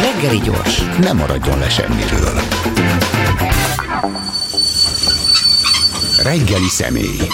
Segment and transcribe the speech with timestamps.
[0.00, 2.40] Reggeli gyors, nem maradjon le semmiről.
[6.22, 7.28] Reggeli személy.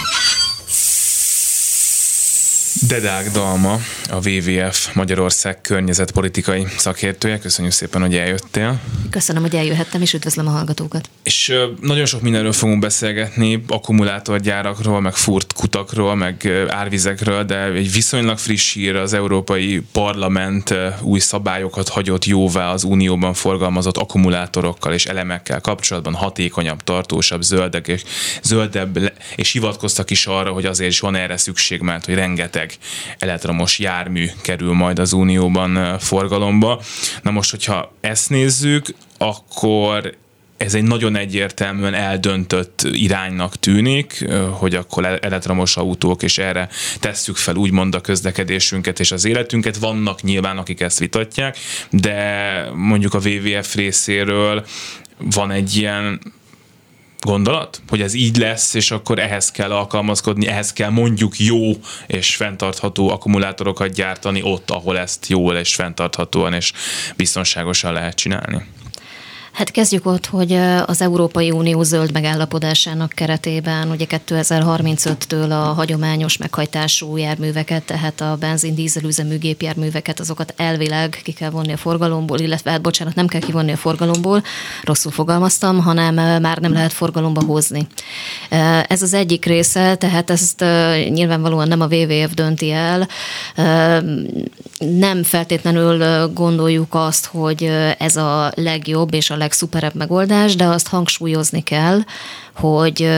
[2.87, 3.79] Dedák Dalma,
[4.09, 7.39] a WWF Magyarország környezetpolitikai szakértője.
[7.39, 8.79] Köszönjük szépen, hogy eljöttél.
[9.09, 11.09] Köszönöm, hogy eljöhettem, és üdvözlöm a hallgatókat.
[11.23, 18.37] És nagyon sok mindenről fogunk beszélgetni, akkumulátorgyárakról, meg furt kutakról, meg árvizekről, de egy viszonylag
[18.37, 25.61] friss hír az Európai Parlament új szabályokat hagyott jóvá az Unióban forgalmazott akkumulátorokkal és elemekkel
[25.61, 28.03] kapcsolatban hatékonyabb, tartósabb, zöldek és
[28.43, 32.76] zöldebb, és hivatkoztak is arra, hogy azért is van erre szükség, mert hogy rengeteg
[33.17, 36.81] elektromos jármű kerül majd az Unióban forgalomba.
[37.21, 38.85] Na most, hogyha ezt nézzük,
[39.17, 40.15] akkor
[40.57, 47.55] ez egy nagyon egyértelműen eldöntött iránynak tűnik, hogy akkor elektromos autók, és erre tesszük fel
[47.55, 49.77] úgymond a közlekedésünket és az életünket.
[49.77, 51.57] Vannak nyilván, akik ezt vitatják,
[51.89, 54.65] de mondjuk a WWF részéről
[55.17, 56.21] van egy ilyen
[57.19, 61.71] gondolat, hogy ez így lesz, és akkor ehhez kell alkalmazkodni, ehhez kell mondjuk jó
[62.07, 66.73] és fenntartható akkumulátorokat gyártani ott, ahol ezt jól és fenntarthatóan és
[67.15, 68.65] biztonságosan lehet csinálni.
[69.57, 70.53] Hát kezdjük ott, hogy
[70.85, 78.75] az Európai Unió zöld megállapodásának keretében ugye 2035-től a hagyományos meghajtású járműveket, tehát a benzin
[78.75, 83.71] dízelüzemű gépjárműveket, azokat elvileg ki kell vonni a forgalomból, illetve hát bocsánat, nem kell kivonni
[83.71, 84.43] a forgalomból,
[84.83, 87.87] rosszul fogalmaztam, hanem már nem lehet forgalomba hozni.
[88.87, 90.65] Ez az egyik része, tehát ezt
[91.09, 93.07] nyilvánvalóan nem a WWF dönti el.
[94.77, 100.87] Nem feltétlenül gondoljuk azt, hogy ez a legjobb és a legjobb legszuperebb megoldás, de azt
[100.87, 101.99] hangsúlyozni kell,
[102.59, 103.09] hogy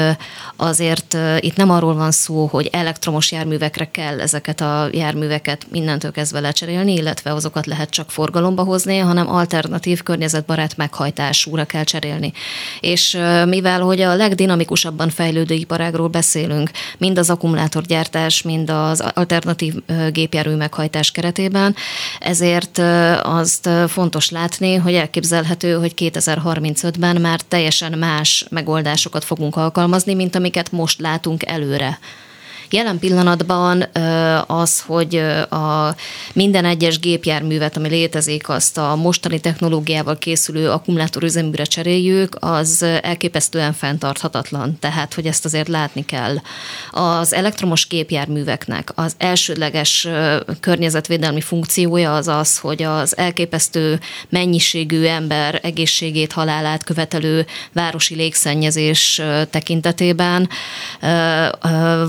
[0.55, 6.39] azért itt nem arról van szó, hogy elektromos járművekre kell ezeket a járműveket mindentől kezdve
[6.39, 12.33] lecserélni, illetve azokat lehet csak forgalomba hozni, hanem alternatív környezetbarát meghajtásúra kell cserélni.
[12.79, 19.73] És mivel hogy a legdinamikusabban fejlődő iparágról beszélünk, mind az akkumulátorgyártás, mind az alternatív
[20.11, 21.75] gépjármű meghajtás keretében,
[22.19, 22.77] ezért
[23.21, 30.71] azt fontos látni, hogy elképzelhető, hogy 2035-ben már teljesen más megoldásokat fogunk alkalmazni, mint amiket
[30.71, 31.99] most látunk előre.
[32.71, 33.85] Jelen pillanatban
[34.47, 35.15] az, hogy
[35.49, 35.95] a
[36.33, 44.77] minden egyes gépjárművet, ami létezik, azt a mostani technológiával készülő akkumulátorüzeműre cseréljük, az elképesztően fenntarthatatlan.
[44.79, 46.35] Tehát, hogy ezt azért látni kell.
[46.91, 50.07] Az elektromos gépjárműveknek az elsődleges
[50.59, 53.99] környezetvédelmi funkciója az az, hogy az elképesztő
[54.29, 60.49] mennyiségű ember egészségét, halálát követelő városi légszennyezés tekintetében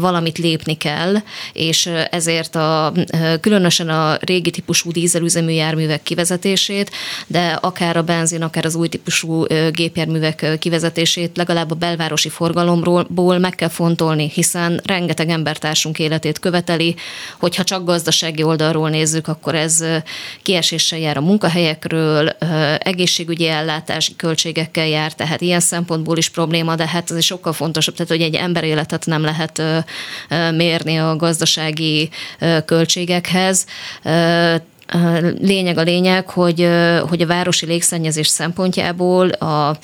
[0.00, 1.16] valamit lép lépni kell,
[1.52, 2.92] és ezért a,
[3.40, 6.90] különösen a régi típusú dízelüzemű járművek kivezetését,
[7.26, 13.54] de akár a benzin, akár az új típusú gépjárművek kivezetését legalább a belvárosi forgalomból meg
[13.54, 16.94] kell fontolni, hiszen rengeteg embertársunk életét követeli,
[17.38, 19.84] hogyha csak gazdasági oldalról nézzük, akkor ez
[20.42, 22.28] kieséssel jár a munkahelyekről,
[22.78, 27.94] egészségügyi ellátási költségekkel jár, tehát ilyen szempontból is probléma, de hát ez is sokkal fontosabb,
[27.94, 29.62] tehát hogy egy ember életet nem lehet
[30.56, 32.10] mérni a gazdasági
[32.64, 33.66] költségekhez.
[35.40, 36.68] Lényeg a lényeg, hogy,
[37.08, 39.78] hogy a városi légszennyezés szempontjából a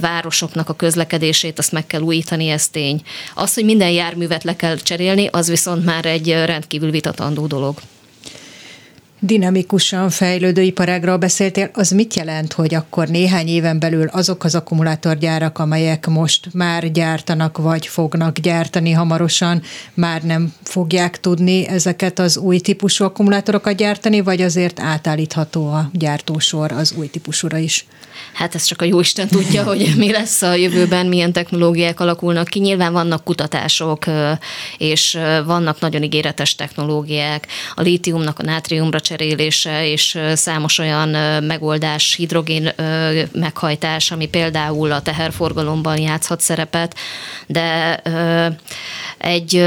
[0.00, 3.02] városoknak a közlekedését azt meg kell újítani, ez tény.
[3.34, 7.78] Az, hogy minden járművet le kell cserélni, az viszont már egy rendkívül vitatandó dolog
[9.20, 15.58] dinamikusan fejlődő iparágról beszéltél, az mit jelent, hogy akkor néhány éven belül azok az akkumulátorgyárak,
[15.58, 19.62] amelyek most már gyártanak, vagy fognak gyártani hamarosan,
[19.94, 26.72] már nem fogják tudni ezeket az új típusú akkumulátorokat gyártani, vagy azért átállítható a gyártósor
[26.72, 27.86] az új típusúra is?
[28.32, 32.58] Hát ez csak a jóisten tudja, hogy mi lesz a jövőben, milyen technológiák alakulnak ki.
[32.58, 34.04] Nyilván vannak kutatások,
[34.78, 37.46] és vannak nagyon ígéretes technológiák.
[37.74, 41.08] A lítiumnak a nátriumra cserélése, és számos olyan
[41.42, 42.72] megoldás, hidrogén
[43.32, 46.94] meghajtás, ami például a teherforgalomban játszhat szerepet,
[47.46, 47.96] de
[49.18, 49.64] egy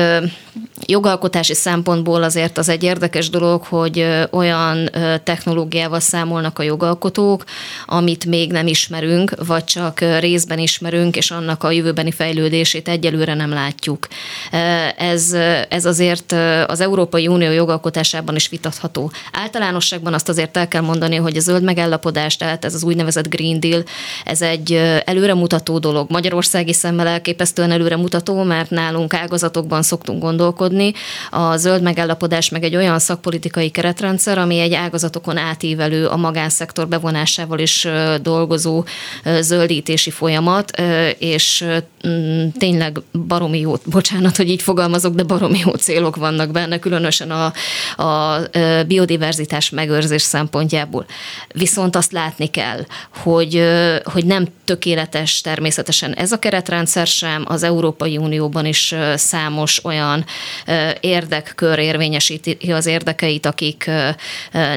[0.86, 4.90] jogalkotási szempontból azért az egy érdekes dolog, hogy olyan
[5.24, 7.44] technológiával számolnak a jogalkotók,
[7.86, 13.50] amit még nem ismerünk, vagy csak részben ismerünk, és annak a jövőbeni fejlődését egyelőre nem
[13.50, 14.08] látjuk.
[14.98, 15.36] Ez,
[15.70, 16.36] ez azért
[16.68, 19.12] az Európai Unió jogalkotásában is vitatható.
[19.32, 23.60] Általánosságban azt azért el kell mondani, hogy a zöld megállapodás, tehát ez az úgynevezett Green
[23.60, 23.84] Deal,
[24.26, 24.74] ez egy
[25.06, 26.10] előremutató dolog.
[26.10, 30.94] Magyarországi szemmel elképesztően előremutató, mert nálunk ágazatokban szoktunk gondolkodni.
[31.30, 37.60] A zöld megállapodás meg egy olyan szakpolitikai keretrendszer, ami egy ágazatokon átívelő a magánszektor bevonásával
[37.60, 37.88] is
[38.22, 38.86] dolgozó
[39.40, 40.72] zöldítési folyamat,
[41.18, 41.66] és
[42.08, 47.32] mm, tényleg baromi jó, bocsánat, hogy így fogalmazok, de baromi jó célok vannak benne, különösen
[47.32, 47.54] a,
[48.04, 48.40] a
[48.88, 49.18] biodiverzitás
[49.70, 51.06] megőrzés szempontjából.
[51.54, 52.86] Viszont azt látni kell,
[53.16, 53.64] hogy,
[54.04, 60.26] hogy nem tökéletes természetesen ez a keretrendszer sem, az Európai Unióban is számos olyan
[61.00, 63.90] érdekkör érvényesíti az érdekeit, akik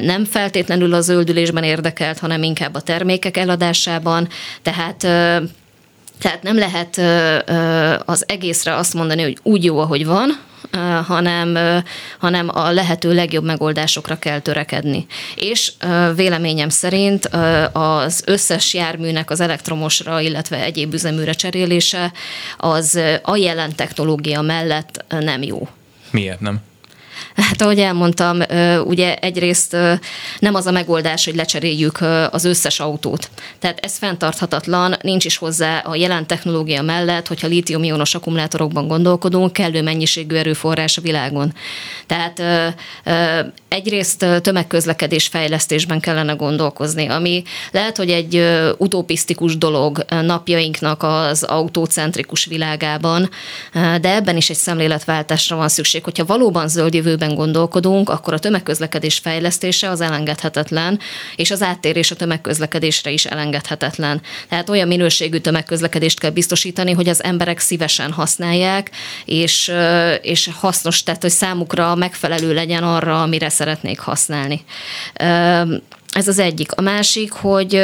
[0.01, 4.27] nem feltétlenül a zöldülésben érdekelt, hanem inkább a termékek eladásában,
[4.61, 5.07] tehát
[6.19, 6.97] tehát nem lehet
[8.05, 10.39] az egészre azt mondani, hogy úgy jó, ahogy van,
[11.05, 11.57] hanem,
[12.19, 15.05] hanem a lehető legjobb megoldásokra kell törekedni.
[15.35, 15.71] És
[16.15, 17.25] véleményem szerint
[17.71, 22.11] az összes járműnek az elektromosra, illetve egyéb üzeműre cserélése
[22.57, 25.67] az a jelen technológia mellett nem jó.
[26.11, 26.61] Miért nem?
[27.35, 28.39] Hát ahogy elmondtam,
[28.85, 29.77] ugye egyrészt
[30.39, 31.99] nem az a megoldás, hogy lecseréljük
[32.31, 33.29] az összes autót.
[33.59, 39.81] Tehát ez fenntarthatatlan, nincs is hozzá a jelen technológia mellett, hogyha lítium-ionos akkumulátorokban gondolkodunk, kellő
[39.81, 41.53] mennyiségű erőforrás a világon.
[42.07, 42.41] Tehát
[43.67, 48.47] egyrészt tömegközlekedés fejlesztésben kellene gondolkozni, ami lehet, hogy egy
[48.77, 53.29] utopisztikus dolog napjainknak az autócentrikus világában,
[53.73, 56.03] de ebben is egy szemléletváltásra van szükség.
[56.03, 60.99] Hogyha valóban zöld jövőben gondolkodunk, akkor a tömegközlekedés fejlesztése az elengedhetetlen,
[61.35, 64.21] és az áttérés a tömegközlekedésre is elengedhetetlen.
[64.49, 68.91] Tehát olyan minőségű tömegközlekedést kell biztosítani, hogy az emberek szívesen használják,
[69.25, 69.71] és,
[70.21, 74.61] és hasznos, tehát hogy számukra megfelelő legyen arra, amire szeretnék használni.
[76.13, 76.71] Ez az egyik.
[76.71, 77.75] A másik, hogy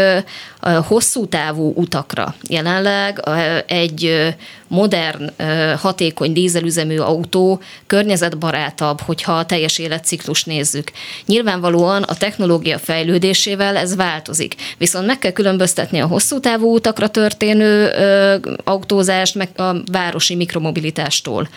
[0.59, 3.23] a hosszú távú utakra jelenleg
[3.67, 4.27] egy
[4.67, 5.31] modern,
[5.77, 10.91] hatékony dízelüzemű autó környezetbarátabb, hogyha a teljes életciklus nézzük.
[11.25, 14.55] Nyilvánvalóan a technológia fejlődésével ez változik.
[14.77, 17.91] Viszont meg kell különböztetni a hosszú távú utakra történő
[18.63, 21.49] autózást, meg a városi mikromobilitástól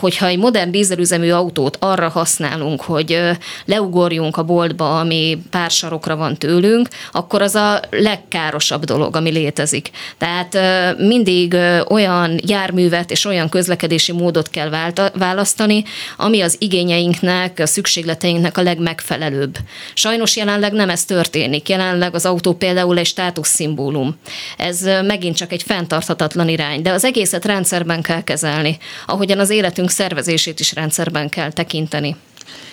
[0.00, 3.20] hogyha egy modern dízelüzemű autót arra használunk, hogy
[3.64, 9.90] leugorjunk a boltba, ami pár sarokra van tőlünk, akkor az a legkárosabb dolog, ami létezik.
[10.18, 10.58] Tehát
[10.98, 11.56] mindig
[11.88, 15.84] olyan járművet és olyan közlekedési módot kell választani,
[16.16, 19.58] ami az igényeinknek, a szükségleteinknek a legmegfelelőbb.
[19.94, 21.68] Sajnos jelenleg nem ez történik.
[21.68, 24.16] Jelenleg az autó például egy státuszszimbólum.
[24.56, 28.78] Ez megint csak egy fenntarthatatlan irány, de az egészet rendszerben kell kezelni.
[29.06, 32.16] Ahogyan az életünk szervezését is rendszerben kell tekinteni.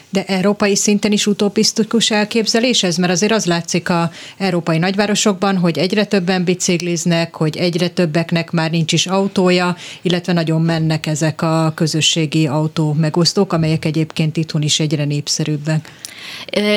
[0.10, 2.98] De európai szinten is utopisztikus elképzelés ez?
[2.98, 8.72] Mert azért az látszik a európai nagyvárosokban, hogy egyre többen bicikliznek, hogy egyre többeknek már
[8.72, 14.80] nincs is autója, illetve nagyon mennek ezek a közösségi autó megosztók, amelyek egyébként itthon is
[14.80, 15.92] egyre népszerűbbek.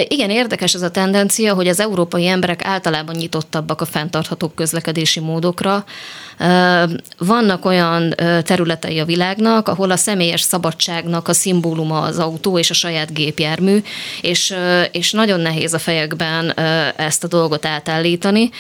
[0.09, 5.85] Igen, érdekes ez a tendencia, hogy az európai emberek általában nyitottabbak a fenntarthatóbb közlekedési módokra.
[7.19, 12.75] Vannak olyan területei a világnak, ahol a személyes szabadságnak a szimbóluma az autó és a
[12.75, 13.83] saját gépjármű,
[14.21, 14.55] és,
[14.93, 16.55] és nagyon nehéz a fejekben
[16.97, 18.51] ezt a dolgot átállítani,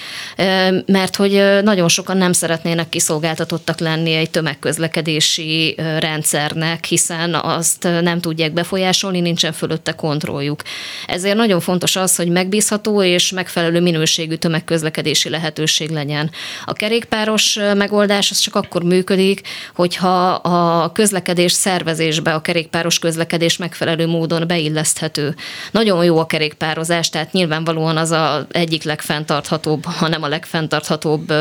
[0.87, 8.53] mert hogy nagyon sokan nem szeretnének kiszolgáltatottak lenni egy tömegközlekedési rendszernek, hiszen azt nem tudják
[8.53, 10.63] befolyásolni, nincsen fölötte kontrolljuk.
[11.07, 16.31] Ezért nagyon fontos az, hogy megbízható és megfelelő minőségű tömegközlekedési lehetőség legyen.
[16.65, 19.41] A kerékpáros megoldás az csak akkor működik,
[19.75, 25.35] hogyha a közlekedés szervezésbe a kerékpáros közlekedés megfelelő módon beilleszthető.
[25.71, 31.33] Nagyon jó a kerékpározás, tehát nyilvánvalóan az a egyik legfenntarthatóbb, hanem a legfenntarthatóbb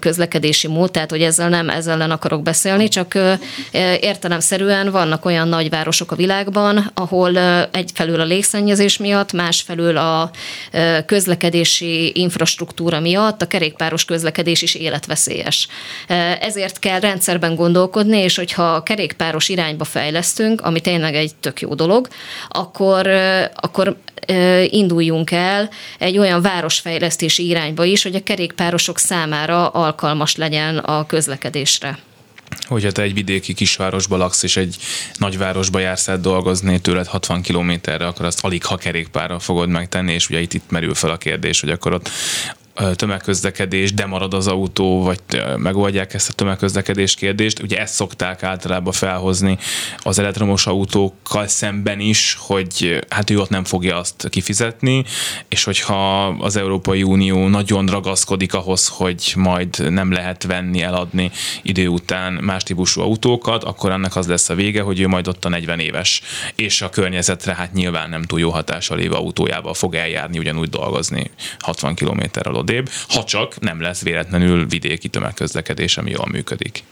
[0.00, 3.18] közlekedési mód, tehát hogy ezzel nem ezzel ellen akarok beszélni, csak
[4.00, 7.38] értelemszerűen vannak olyan nagyvárosok a világban, ahol
[7.70, 10.30] egyfelől a légszennyezés miatt, másfelől a
[11.06, 15.68] közlekedési infrastruktúra miatt a kerékpáros közlekedés is életveszélyes.
[16.40, 21.74] Ezért kell rendszerben gondolkodni, és hogyha a kerékpáros irányba fejlesztünk, ami tényleg egy tök jó
[21.74, 22.08] dolog,
[22.48, 23.10] akkor,
[23.54, 23.96] akkor
[24.64, 31.98] induljunk el egy olyan városfejlesztési irányba is, hogy a kerékpárosok számára alkalmas legyen a közlekedésre
[32.60, 34.76] hogyha te egy vidéki kisvárosba laksz, és egy
[35.14, 40.28] nagyvárosba jársz át dolgozni, tőled 60 kilométerre, akkor azt alig ha kerékpárral fogod megtenni, és
[40.28, 42.10] ugye itt, itt merül fel a kérdés, hogy akkor ott
[42.94, 45.20] tömegközlekedés, de marad az autó, vagy
[45.56, 47.62] megoldják ezt a tömegközlekedés kérdést.
[47.62, 49.58] Ugye ezt szokták általában felhozni
[49.98, 55.04] az elektromos autókkal szemben is, hogy hát ő ott nem fogja azt kifizetni,
[55.48, 61.30] és hogyha az Európai Unió nagyon ragaszkodik ahhoz, hogy majd nem lehet venni, eladni
[61.62, 65.44] idő után más típusú autókat, akkor ennek az lesz a vége, hogy ő majd ott
[65.44, 66.22] a 40 éves,
[66.54, 71.30] és a környezetre hát nyilván nem túl jó hatással lévő autójával fog eljárni, ugyanúgy dolgozni
[71.58, 76.82] 60 kilométerrel odébb, ha csak nem lesz véletlenül vidéki tömegközlekedés, ami jól működik.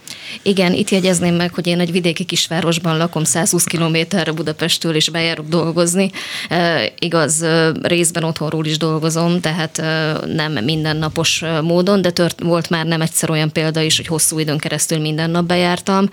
[0.42, 5.48] Igen, itt jegyezném meg, hogy én egy vidéki kisvárosban lakom 120 kilométerre Budapestől, és bejárok
[5.48, 6.10] dolgozni.
[6.48, 7.44] E, igaz,
[7.82, 9.82] részben otthonról is dolgozom, tehát
[10.26, 14.58] nem mindennapos módon, de tört, volt már nem egyszer olyan példa is, hogy hosszú időn
[14.58, 16.08] keresztül minden nap bejártam,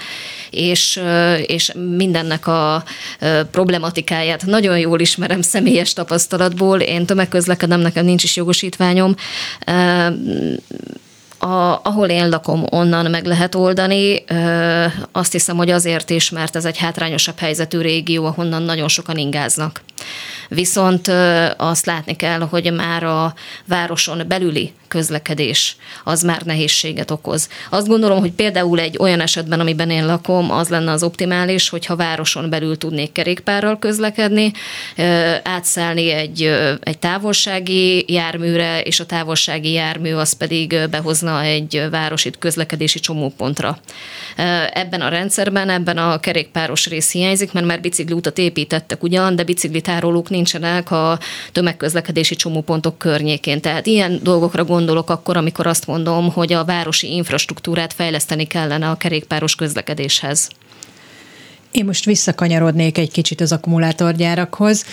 [0.49, 0.99] és,
[1.45, 2.83] és mindennek a
[3.51, 6.79] problematikáját nagyon jól ismerem személyes tapasztalatból.
[6.79, 9.15] Én tömegközlekedem, nekem nincs is jogosítványom,
[9.67, 10.11] uh,
[11.39, 14.23] a, ahol én lakom, onnan meg lehet oldani.
[15.11, 19.81] Azt hiszem, hogy azért is, mert ez egy hátrányosabb helyzetű régió, ahonnan nagyon sokan ingáznak.
[20.49, 21.07] Viszont
[21.57, 23.33] azt látni kell, hogy már a
[23.65, 27.49] városon belüli közlekedés az már nehézséget okoz.
[27.69, 31.95] Azt gondolom, hogy például egy olyan esetben, amiben én lakom, az lenne az optimális, hogyha
[31.95, 34.51] városon belül tudnék kerékpárral közlekedni,
[35.43, 36.43] átszállni egy,
[36.81, 43.77] egy távolsági járműre, és a távolsági jármű az pedig behozna egy városi közlekedési csomópontra.
[44.73, 50.29] Ebben a rendszerben, ebben a kerékpáros rész hiányzik, mert már bicikliutat építettek ugyan, de biciklitárolók
[50.29, 51.19] nincsenek a
[51.51, 53.61] tömegközlekedési csomópontok környékén.
[53.61, 58.97] Tehát ilyen dolgokra gondolok akkor, amikor azt mondom, hogy a városi infrastruktúrát fejleszteni kellene a
[58.97, 60.49] kerékpáros közlekedéshez.
[61.71, 64.85] Én most visszakanyarodnék egy kicsit az akkumulátorgyárakhoz.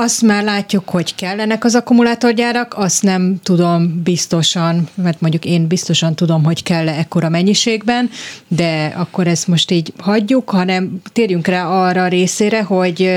[0.00, 6.14] Azt már látjuk, hogy kellenek az akkumulátorgyárak, azt nem tudom biztosan, mert mondjuk én biztosan
[6.14, 8.10] tudom, hogy kell-e ekkora mennyiségben,
[8.48, 13.10] de akkor ezt most így hagyjuk, hanem térjünk rá arra részére, hogy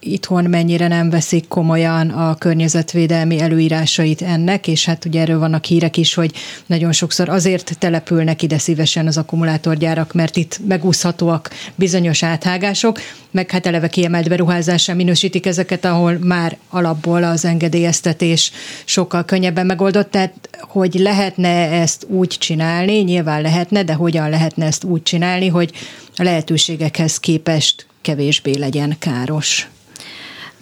[0.00, 5.96] itthon mennyire nem veszik komolyan a környezetvédelmi előírásait ennek, és hát ugye erről vannak hírek
[5.96, 6.32] is, hogy
[6.66, 12.98] nagyon sokszor azért települnek ide szívesen az akkumulátorgyárak, mert itt megúszhatóak bizonyos áthágások,
[13.30, 18.52] meg hát eleve kiemelt beruházással minősítik ezeket, ahol már alapból az engedélyeztetés
[18.84, 24.84] sokkal könnyebben megoldott, tehát hogy lehetne ezt úgy csinálni, nyilván lehetne, de hogyan lehetne ezt
[24.84, 25.72] úgy csinálni, hogy
[26.16, 29.68] a lehetőségekhez képest kevésbé legyen káros.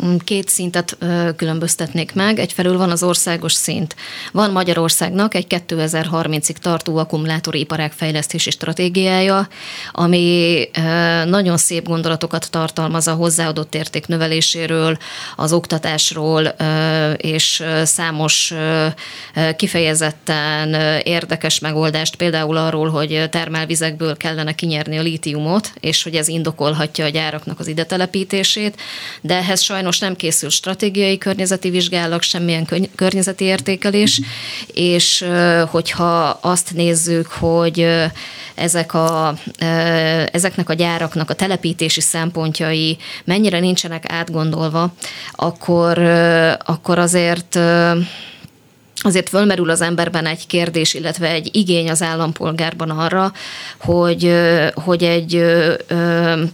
[0.05, 0.99] Mm, két szintet
[1.37, 2.39] különböztetnék meg.
[2.39, 3.97] Egyfelől van az országos szint.
[4.33, 9.49] Van Magyarországnak egy 2030-ig tartó akkumulátori iparág fejlesztési stratégiája,
[9.93, 10.69] ami
[11.25, 14.99] nagyon szép gondolatokat tartalmaz a hozzáadott érték növeléséről,
[15.37, 16.55] az oktatásról,
[17.17, 18.55] és számos
[19.57, 27.05] kifejezetten érdekes megoldást, például arról, hogy termálvizekből kellene kinyerni a lítiumot, és hogy ez indokolhatja
[27.05, 28.81] a gyáraknak az ide telepítését,
[29.21, 34.21] de ehhez sajnos sajnos nem készül stratégiai környezeti vizsgálat, semmilyen környezeti értékelés,
[34.67, 35.25] és
[35.67, 37.87] hogyha azt nézzük, hogy
[38.55, 39.35] ezek a,
[40.33, 44.93] ezeknek a gyáraknak a telepítési szempontjai mennyire nincsenek átgondolva,
[45.33, 45.99] akkor,
[46.65, 47.59] akkor azért
[49.03, 53.33] azért fölmerül az emberben egy kérdés, illetve egy igény az állampolgárban arra,
[53.81, 54.35] hogy,
[54.75, 55.45] hogy egy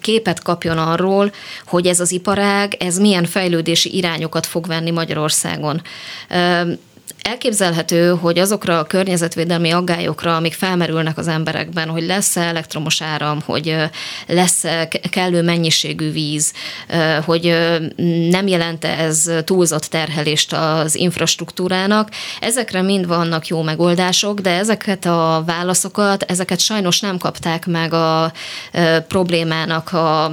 [0.01, 1.33] képet kapjon arról,
[1.67, 5.83] hogy ez az iparág, ez milyen fejlődési irányokat fog venni Magyarországon.
[7.23, 13.76] Elképzelhető, hogy azokra a környezetvédelmi aggályokra, amik felmerülnek az emberekben, hogy lesz-e elektromos áram, hogy
[14.26, 16.52] lesz -e kellő mennyiségű víz,
[17.25, 17.43] hogy
[18.31, 22.09] nem jelente ez túlzott terhelést az infrastruktúrának,
[22.41, 28.33] ezekre mind vannak jó megoldások, de ezeket a válaszokat, ezeket sajnos nem kapták meg a
[29.09, 30.33] problémának a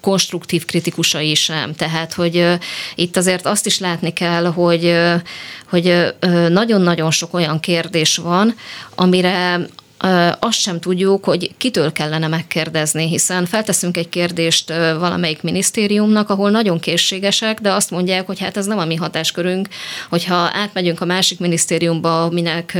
[0.00, 1.74] konstruktív kritikusai sem.
[1.74, 2.58] Tehát, hogy
[2.94, 4.96] itt azért azt is látni kell, hogy,
[5.68, 6.14] hogy
[6.48, 8.54] nagyon-nagyon sok olyan kérdés van,
[8.94, 9.60] amire
[10.38, 16.80] azt sem tudjuk, hogy kitől kellene megkérdezni, hiszen felteszünk egy kérdést valamelyik minisztériumnak, ahol nagyon
[16.80, 19.68] készségesek, de azt mondják, hogy hát ez nem a mi hatáskörünk,
[20.08, 22.78] hogyha átmegyünk a másik minisztériumba, minek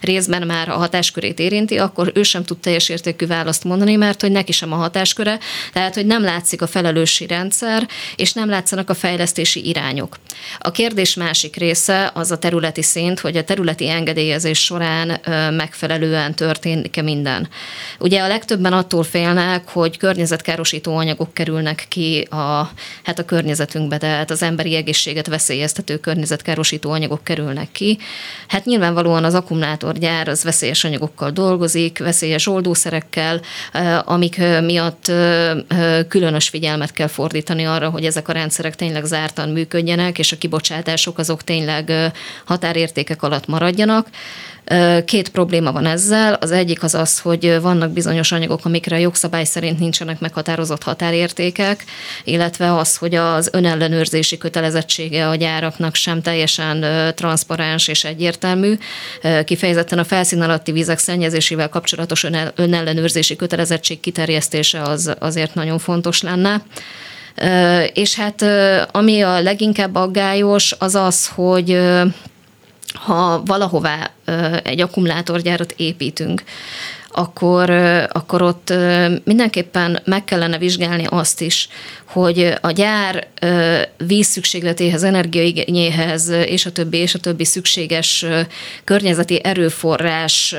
[0.00, 4.32] részben már a hatáskörét érinti, akkor ő sem tud teljes értékű választ mondani, mert hogy
[4.32, 5.38] neki sem a hatásköre,
[5.72, 10.16] tehát hogy nem látszik a felelőssi rendszer, és nem látszanak a fejlesztési irányok.
[10.58, 15.20] A kérdés másik része az a területi szint, hogy a területi engedélyezés során
[15.54, 17.48] megfelelően tört megtörténik-e minden.
[17.98, 22.70] Ugye a legtöbben attól félnek, hogy környezetkárosító anyagok kerülnek ki a,
[23.02, 27.98] hát a környezetünkbe, tehát az emberi egészséget veszélyeztető környezetkárosító anyagok kerülnek ki.
[28.48, 33.40] Hát nyilvánvalóan az akkumulátorgyár az veszélyes anyagokkal dolgozik, veszélyes oldószerekkel,
[34.04, 35.12] amik miatt
[36.08, 41.18] különös figyelmet kell fordítani arra, hogy ezek a rendszerek tényleg zártan működjenek, és a kibocsátások
[41.18, 42.12] azok tényleg
[42.44, 44.06] határértékek alatt maradjanak.
[45.04, 46.32] Két probléma van ezzel.
[46.32, 51.84] Az egyik az az, hogy vannak bizonyos anyagok, amikre a jogszabály szerint nincsenek meghatározott határértékek,
[52.24, 56.84] illetve az, hogy az önellenőrzési kötelezettsége a gyáraknak sem teljesen
[57.14, 58.78] transzparens és egyértelmű.
[59.44, 66.62] Kifejezetten a felszín alatti vízek szennyezésével kapcsolatos önellenőrzési kötelezettség kiterjesztése az azért nagyon fontos lenne.
[67.92, 68.44] És hát
[68.90, 71.80] ami a leginkább aggályos, az az, hogy
[72.94, 74.10] ha valahová
[74.62, 76.42] egy akkumulátorgyárat építünk,
[77.12, 77.70] akkor,
[78.12, 78.72] akkor ott
[79.24, 81.68] mindenképpen meg kellene vizsgálni azt is,
[82.04, 83.26] hogy a gyár
[84.06, 88.24] vízszükségletéhez, energiaigényéhez és a többi, és a többi szükséges
[88.84, 90.54] környezeti erőforrás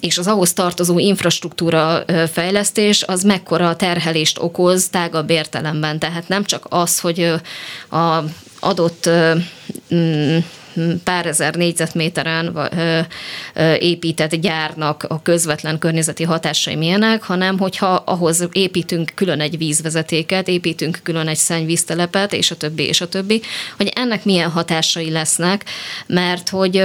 [0.00, 5.98] és az ahhoz tartozó infrastruktúra fejlesztés az mekkora terhelést okoz tágabb értelemben.
[5.98, 7.32] Tehát nem csak az, hogy
[7.90, 8.18] a
[8.60, 9.10] adott
[11.04, 12.58] pár ezer négyzetméteren
[13.78, 21.00] épített gyárnak a közvetlen környezeti hatásai milyenek, hanem hogyha ahhoz építünk külön egy vízvezetéket, építünk
[21.02, 23.42] külön egy szennyvíztelepet, és a többi, és a többi,
[23.76, 25.64] hogy ennek milyen hatásai lesznek,
[26.06, 26.76] mert hogy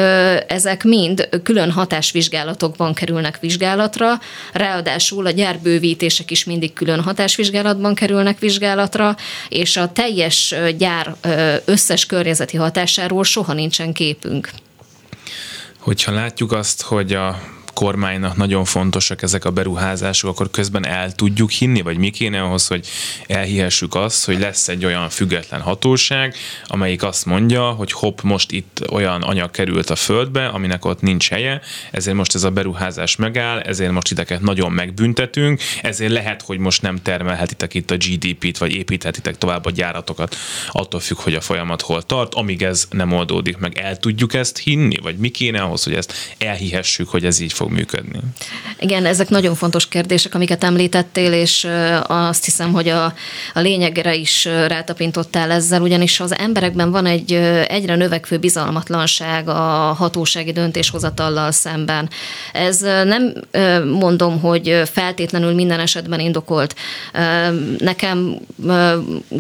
[0.48, 4.20] ezek mind külön hatásvizsgálatokban kerülnek vizsgálatra,
[4.54, 9.16] ráadásul a gyárbővítések is mindig külön hatásvizsgálatban kerülnek vizsgálatra,
[9.50, 11.16] és a teljes gyár
[11.66, 14.50] összes környezeti hatásáról soha nincsen nincsen képünk.
[15.80, 17.40] Hogyha látjuk azt, hogy a
[17.76, 22.68] kormánynak nagyon fontosak ezek a beruházások, akkor közben el tudjuk hinni, vagy mi kéne ahhoz,
[22.68, 22.88] hogy
[23.28, 26.36] elhihessük azt, hogy lesz egy olyan független hatóság,
[26.68, 31.30] amelyik azt mondja, hogy hopp, most itt olyan anyag került a földbe, aminek ott nincs
[31.30, 36.58] helye, ezért most ez a beruházás megáll, ezért most ideket nagyon megbüntetünk, ezért lehet, hogy
[36.58, 40.36] most nem termelhetitek itt a GDP-t, vagy építhetitek tovább a gyáratokat,
[40.72, 43.78] attól függ, hogy a folyamat hol tart, amíg ez nem oldódik meg.
[43.78, 47.65] El tudjuk ezt hinni, vagy mi kéne ahhoz, hogy ezt elhihessük, hogy ez így fog
[47.66, 48.20] fog működni?
[48.80, 51.68] Igen, ezek nagyon fontos kérdések, amiket említettél, és
[52.08, 53.06] azt hiszem, hogy a,
[53.54, 57.34] a lényegre is rátapintottál ezzel, ugyanis az emberekben van egy
[57.68, 62.10] egyre növekvő bizalmatlanság a hatósági döntéshozatallal szemben.
[62.54, 63.34] Ez nem
[64.00, 66.76] mondom, hogy feltétlenül minden esetben indokolt.
[67.78, 68.36] Nekem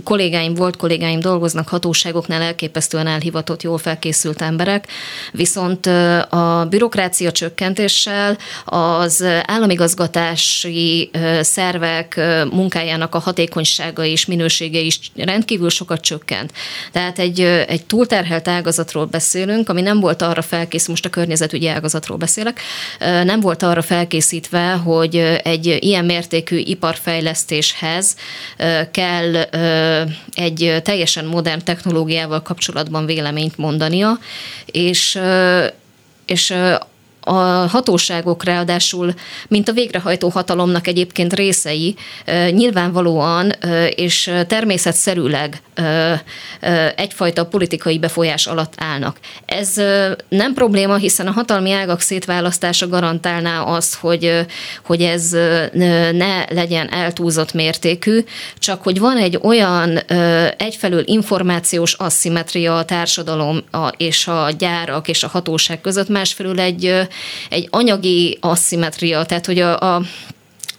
[0.03, 4.88] kollégáim, volt kollégáim dolgoznak hatóságoknál elképesztően elhivatott, jól felkészült emberek,
[5.31, 5.85] viszont
[6.29, 16.01] a bürokrácia csökkentése ezzel az államigazgatási szervek munkájának a hatékonysága és minősége is rendkívül sokat
[16.01, 16.51] csökkent.
[16.91, 22.17] Tehát egy, egy túlterhelt ágazatról beszélünk, ami nem volt arra felkészítve, most a környezetügyi ágazatról
[22.17, 22.62] beszélek,
[22.99, 28.15] nem volt arra felkészítve, hogy egy ilyen mértékű iparfejlesztéshez
[28.91, 29.36] kell
[30.34, 34.19] egy teljesen modern technológiával kapcsolatban véleményt mondania,
[34.65, 35.19] és
[36.25, 36.54] és
[37.25, 37.33] a
[37.67, 39.13] hatóságok ráadásul,
[39.47, 41.95] mint a végrehajtó hatalomnak egyébként részei,
[42.49, 43.51] nyilvánvalóan
[43.95, 45.61] és természetszerűleg
[46.95, 49.17] egyfajta politikai befolyás alatt állnak.
[49.45, 49.73] Ez
[50.29, 54.45] nem probléma, hiszen a hatalmi ágak szétválasztása garantálná azt, hogy,
[54.85, 55.31] hogy ez
[56.11, 58.23] ne legyen eltúlzott mértékű,
[58.59, 59.97] csak hogy van egy olyan
[60.57, 63.63] egyfelől információs asszimetria a társadalom
[63.97, 67.07] és a gyárak és a hatóság között, másfelől egy
[67.49, 70.01] egy anyagi asszimetria, tehát hogy a, a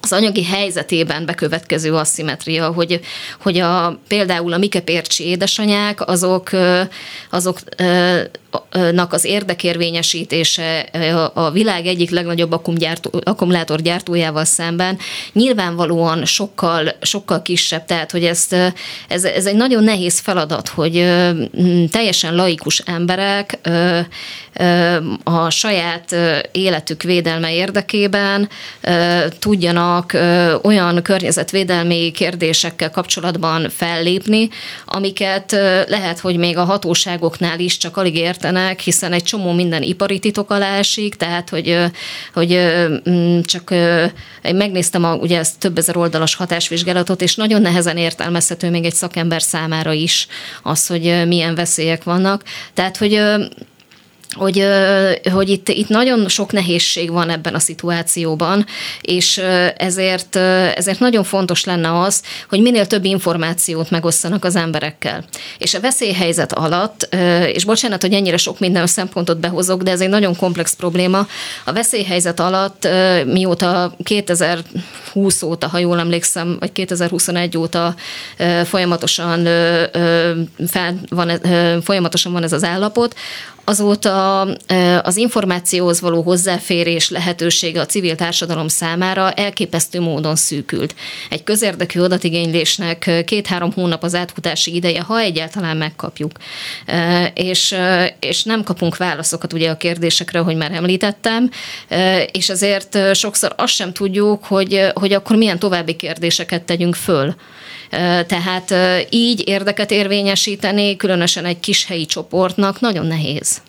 [0.01, 3.01] az anyagi helyzetében bekövetkező asszimetria, hogy,
[3.41, 6.51] hogy a, például a Mike Pércsi édesanyák, azok,
[7.31, 7.59] azok
[8.93, 10.81] nak az érdekérvényesítése
[11.35, 12.61] a világ egyik legnagyobb
[13.25, 14.99] akkumulátorgyártójával szemben
[15.33, 18.53] nyilvánvalóan sokkal, sokkal kisebb, tehát hogy ezt,
[19.09, 20.93] ez, ez egy nagyon nehéz feladat, hogy
[21.91, 23.59] teljesen laikus emberek
[25.23, 26.17] a saját
[26.53, 28.49] életük védelme érdekében
[29.39, 30.17] tudjanak
[30.63, 34.49] olyan környezetvédelmi kérdésekkel kapcsolatban fellépni,
[34.85, 35.53] amiket
[35.89, 40.19] lehet, hogy még a hatóságoknál is csak alig ért értenek, hiszen egy csomó minden ipari
[40.19, 41.79] titok alá esik, tehát hogy,
[42.33, 42.61] hogy
[43.43, 43.75] csak
[44.43, 49.43] megnéztem a, ugye ezt több ezer oldalas hatásvizsgálatot, és nagyon nehezen értelmezhető még egy szakember
[49.43, 50.27] számára is
[50.63, 52.43] az, hogy milyen veszélyek vannak.
[52.75, 53.23] Tehát, hogy
[54.37, 54.67] hogy,
[55.33, 58.67] hogy itt, itt nagyon sok nehézség van ebben a szituációban,
[59.01, 59.39] és
[59.77, 60.37] ezért,
[60.77, 65.25] ezért nagyon fontos lenne az, hogy minél több információt megosszanak az emberekkel.
[65.59, 67.09] És a veszélyhelyzet alatt,
[67.53, 71.27] és bocsánat, hogy ennyire sok minden szempontot behozok, de ez egy nagyon komplex probléma,
[71.65, 72.89] a veszélyhelyzet alatt
[73.27, 77.95] mióta 2020 óta, ha jól emlékszem, vagy 2021 óta
[78.65, 79.45] folyamatosan,
[80.67, 81.41] fel van,
[81.83, 83.15] folyamatosan van ez az állapot,
[83.69, 84.41] azóta
[85.03, 90.95] az információhoz való hozzáférés lehetősége a civil társadalom számára elképesztő módon szűkült.
[91.31, 96.31] Egy közérdekű adatigénylésnek két-három hónap az átfutási ideje, ha egyáltalán megkapjuk.
[97.35, 97.75] És,
[98.21, 101.51] és nem kapunk válaszokat ugye a kérdésekre, hogy már említettem,
[102.33, 107.35] és ezért sokszor azt sem tudjuk, hogy, hogy akkor milyen további kérdéseket tegyünk föl.
[108.27, 108.75] Tehát
[109.11, 113.61] így érdeket érvényesíteni, különösen egy kis helyi csoportnak nagyon nehéz.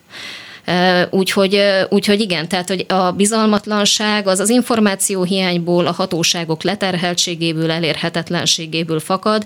[1.10, 8.99] Úgyhogy, úgyhogy igen, tehát hogy a bizalmatlanság az az információ hiányból, a hatóságok leterheltségéből, elérhetetlenségéből
[8.99, 9.45] fakad,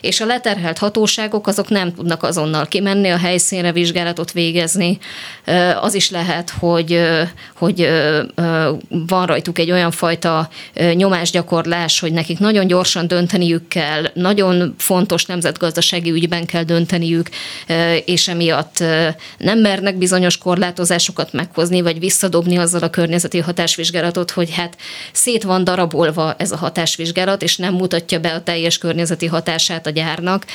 [0.00, 4.98] és a leterhelt hatóságok azok nem tudnak azonnal kimenni a helyszínre vizsgálatot végezni.
[5.80, 7.00] Az is lehet, hogy,
[7.56, 7.88] hogy
[8.88, 10.48] van rajtuk egy olyan fajta
[10.94, 17.28] nyomásgyakorlás, hogy nekik nagyon gyorsan dönteniük kell, nagyon fontos nemzetgazdasági ügyben kell dönteniük,
[18.04, 18.84] és emiatt
[19.38, 24.76] nem mernek bizonyos korlátokat korlátozásokat meghozni, vagy visszadobni azzal a környezeti hatásvizsgálatot, hogy hát
[25.12, 29.90] szét van darabolva ez a hatásvizsgálat, és nem mutatja be a teljes környezeti hatását a
[29.90, 30.46] gyárnak.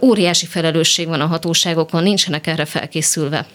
[0.00, 3.46] Óriási felelősség van a hatóságokon, nincsenek erre felkészülve.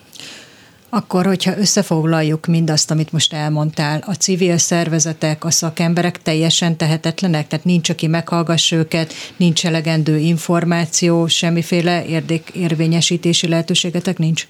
[0.89, 7.65] Akkor, hogyha összefoglaljuk mindazt, amit most elmondtál, a civil szervezetek, a szakemberek teljesen tehetetlenek, tehát
[7.65, 14.47] nincs, aki meghallgassa őket, nincs elegendő információ, semmiféle érdek, érvényesítési lehetőségetek nincs?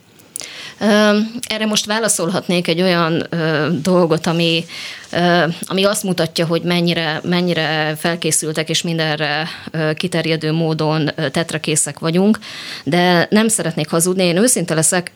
[1.47, 3.27] Erre most válaszolhatnék egy olyan
[3.81, 4.65] dolgot, ami,
[5.65, 9.47] ami azt mutatja, hogy mennyire, mennyire felkészültek és mindenre
[9.95, 12.39] kiterjedő módon tetrekészek vagyunk,
[12.83, 15.11] de nem szeretnék hazudni, én őszinte leszek,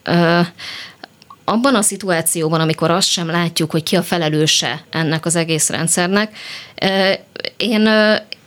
[1.44, 6.36] abban a szituációban, amikor azt sem látjuk, hogy ki a felelőse ennek az egész rendszernek,
[7.56, 7.88] én,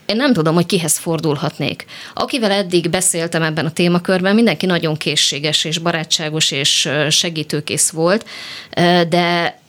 [0.05, 1.85] én nem tudom, hogy kihez fordulhatnék.
[2.13, 8.25] Akivel eddig beszéltem ebben a témakörben, mindenki nagyon készséges és barátságos és segítőkész volt,
[9.09, 9.59] de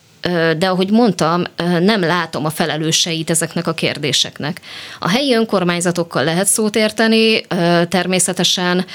[0.57, 1.43] de ahogy mondtam,
[1.79, 4.61] nem látom a felelőseit ezeknek a kérdéseknek.
[4.99, 7.41] A helyi önkormányzatokkal lehet szót érteni,
[7.89, 8.85] természetesen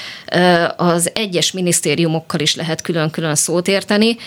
[0.77, 4.17] az egyes minisztériumokkal is lehet külön-külön szót érteni,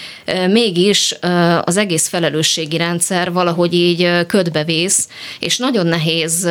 [0.50, 1.14] mégis
[1.62, 5.08] az egész felelősségi rendszer valahogy így ködbevész,
[5.40, 6.48] és nagyon nehéz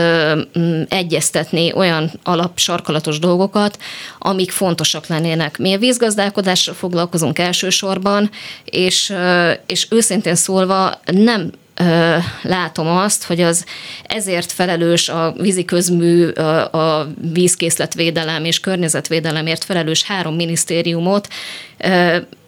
[0.89, 3.77] egyeztetni olyan alapsarkalatos dolgokat,
[4.19, 5.57] amik fontosak lennének.
[5.57, 8.29] Mi a vízgazdálkodással foglalkozunk elsősorban,
[8.65, 9.13] és,
[9.65, 11.51] és őszintén szólva nem
[12.41, 13.65] látom azt, hogy az
[14.03, 21.27] ezért felelős a vízi közmű, a, vízkészletvédelem és környezetvédelemért felelős három minisztériumot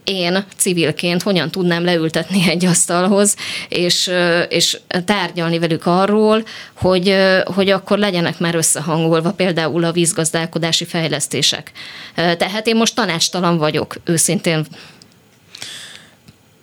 [0.04, 3.36] én civilként hogyan tudnám leültetni egy asztalhoz,
[3.70, 4.12] és,
[4.50, 11.72] és tárgyalni velük arról, hogy, hogy akkor legyenek már összehangolva például a vízgazdálkodási fejlesztések.
[12.16, 14.66] Tehát én most tanácstalan vagyok, őszintén.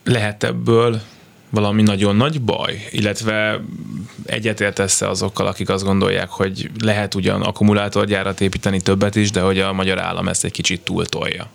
[0.03, 1.01] Lehet ebből
[1.49, 3.61] valami nagyon nagy baj, illetve
[4.25, 9.73] egyetértesz-e azokkal, akik azt gondolják, hogy lehet ugyan akkumulátorgyárat építeni többet is, de hogy a
[9.73, 11.47] magyar állam ezt egy kicsit túltolja?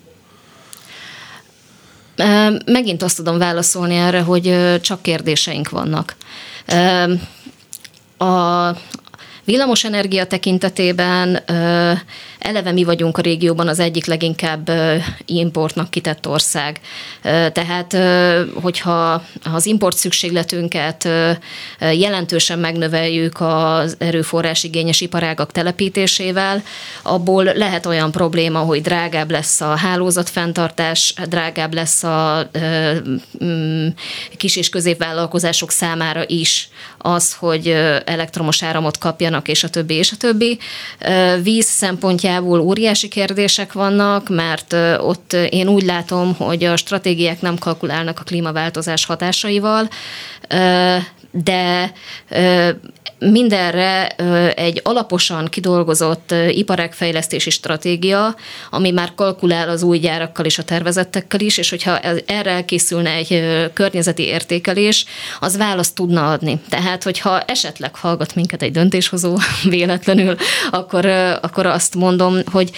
[2.64, 6.16] Megint azt tudom válaszolni erre, hogy csak kérdéseink vannak.
[8.18, 8.70] A
[9.50, 11.42] villamosenergia tekintetében
[12.40, 14.70] Eleve mi vagyunk a régióban az egyik leginkább
[15.24, 16.80] importnak kitett ország.
[17.52, 17.96] Tehát,
[18.54, 21.08] hogyha az import szükségletünket
[21.80, 26.62] jelentősen megnöveljük az erőforrás igényes iparágak telepítésével,
[27.02, 32.50] abból lehet olyan probléma, hogy drágább lesz a hálózatfenntartás, drágább lesz a
[33.44, 33.86] mm,
[34.36, 37.66] kis és középvállalkozások számára is az, hogy
[38.04, 40.58] elektromos áramot kapjanak, és a többi, és a többi.
[41.42, 48.20] Víz szempontjából óriási kérdések vannak, mert ott én úgy látom, hogy a stratégiák nem kalkulálnak
[48.20, 49.88] a klímaváltozás hatásaival,
[51.30, 51.92] de
[53.20, 54.06] mindenre
[54.54, 58.34] egy alaposan kidolgozott iparágfejlesztési stratégia,
[58.70, 63.44] ami már kalkulál az új gyárakkal és a tervezettekkel is, és hogyha erre elkészülne egy
[63.72, 65.04] környezeti értékelés,
[65.40, 66.60] az választ tudna adni.
[66.68, 70.36] Tehát, hogyha esetleg hallgat minket egy döntéshozó véletlenül,
[70.70, 71.06] akkor,
[71.40, 72.70] akkor azt mondom, hogy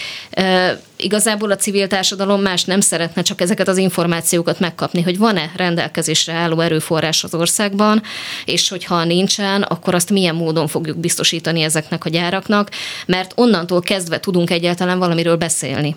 [0.96, 6.33] igazából a civil társadalom más nem szeretne, csak ezeket az információkat megkapni, hogy van-e rendelkezésre
[6.33, 8.02] álló erőforrás az országban,
[8.44, 12.71] és hogyha nincsen, akkor azt milyen módon fogjuk biztosítani ezeknek a gyáraknak,
[13.07, 15.97] mert onnantól kezdve tudunk egyáltalán valamiről beszélni.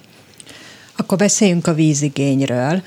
[0.96, 2.82] Akkor beszéljünk a vízigényről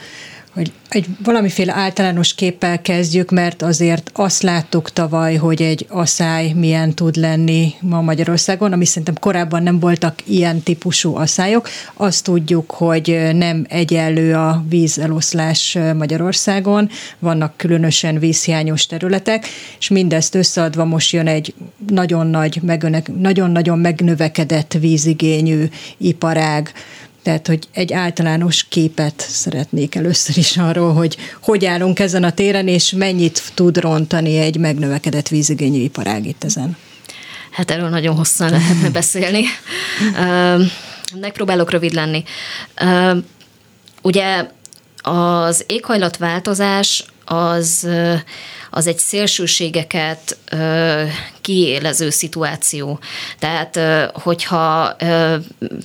[0.58, 6.94] hogy egy valamiféle általános képpel kezdjük, mert azért azt láttuk tavaly, hogy egy asszály milyen
[6.94, 11.68] tud lenni ma Magyarországon, ami szerintem korábban nem voltak ilyen típusú asszályok.
[11.94, 19.46] Azt tudjuk, hogy nem egyenlő a vízeloszlás Magyarországon, vannak különösen vízhiányos területek,
[19.78, 21.54] és mindezt összeadva most jön egy
[21.88, 22.60] nagyon nagy,
[23.16, 26.72] nagyon-nagyon megnövekedett vízigényű iparág,
[27.28, 32.68] tehát, hogy egy általános képet szeretnék először is arról, hogy hogy állunk ezen a téren,
[32.68, 36.76] és mennyit tud rontani egy megnövekedett vízigényű iparág itt ezen.
[37.50, 39.44] Hát erről nagyon hosszan lehetne beszélni.
[41.20, 42.24] Megpróbálok rövid lenni.
[44.02, 44.46] Ugye
[45.02, 47.88] az éghajlatváltozás az,
[48.70, 50.38] az egy szélsőségeket
[51.48, 52.98] kiélező szituáció.
[53.38, 53.80] Tehát,
[54.12, 54.96] hogyha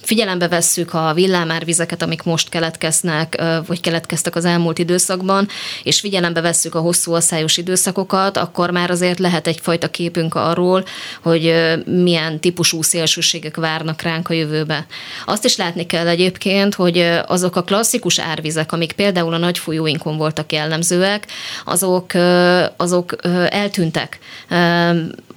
[0.01, 5.47] figyelembe vesszük a villámárvizeket, amik most keletkeznek, vagy keletkeztek az elmúlt időszakban,
[5.83, 10.85] és figyelembe vesszük a hosszú asszályos időszakokat, akkor már azért lehet egyfajta képünk arról,
[11.21, 11.53] hogy
[11.85, 14.85] milyen típusú szélsőségek várnak ránk a jövőbe.
[15.25, 16.97] Azt is látni kell egyébként, hogy
[17.27, 21.27] azok a klasszikus árvizek, amik például a nagy folyóinkon voltak jellemzőek,
[21.65, 22.13] azok,
[22.77, 23.15] azok
[23.49, 24.19] eltűntek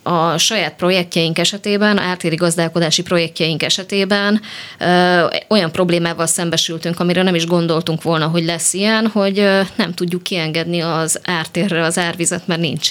[0.02, 4.40] a saját projektjeink esetében, ártéri gazdálkodási projektjeink esetében
[4.78, 9.94] ö, olyan problémával szembesültünk, amire nem is gondoltunk volna, hogy lesz ilyen, hogy ö, nem
[9.94, 12.90] tudjuk kiengedni az ártérre az árvizet, mert nincs.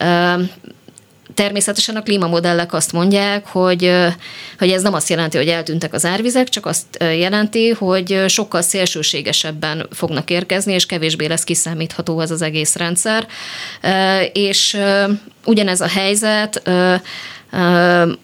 [0.00, 0.32] Ö,
[1.38, 3.92] Természetesen a klímamodellek azt mondják, hogy,
[4.58, 9.88] hogy ez nem azt jelenti, hogy eltűntek az árvizek, csak azt jelenti, hogy sokkal szélsőségesebben
[9.90, 13.26] fognak érkezni, és kevésbé lesz kiszámítható ez az egész rendszer.
[14.32, 14.78] És
[15.44, 16.62] ugyanez a helyzet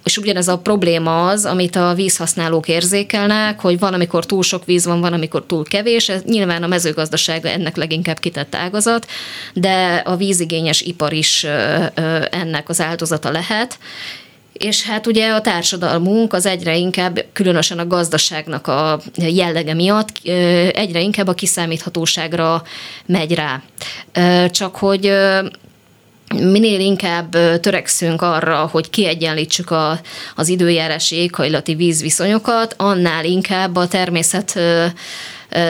[0.04, 4.84] és ugyanez a probléma az, amit a vízhasználók érzékelnek, hogy van, amikor túl sok víz
[4.84, 6.08] van, van, amikor túl kevés.
[6.08, 9.06] Ez nyilván a mezőgazdaság ennek leginkább kitett ágazat,
[9.54, 11.46] de a vízigényes ipar is
[12.30, 13.78] ennek az áldozata lehet.
[14.52, 20.08] És hát ugye a társadalmunk az egyre inkább, különösen a gazdaságnak a jellege miatt
[20.72, 22.62] egyre inkább a kiszámíthatóságra
[23.06, 23.62] megy rá.
[24.48, 25.12] Csak hogy
[26.40, 30.00] minél inkább törekszünk arra, hogy kiegyenlítsük a,
[30.34, 34.58] az időjárási éghajlati vízviszonyokat, annál inkább a természet